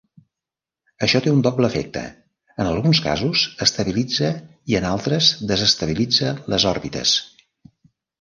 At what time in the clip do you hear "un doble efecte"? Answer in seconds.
1.33-2.01